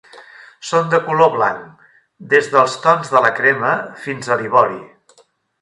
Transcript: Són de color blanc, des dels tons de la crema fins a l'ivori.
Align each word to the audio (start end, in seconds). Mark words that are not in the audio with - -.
Són 0.69 0.87
de 0.93 0.99
color 1.09 1.29
blanc, 1.35 1.83
des 2.33 2.49
dels 2.55 2.79
tons 2.87 3.13
de 3.17 3.23
la 3.27 3.33
crema 3.41 3.77
fins 4.07 4.33
a 4.33 4.39
l'ivori. 4.41 4.83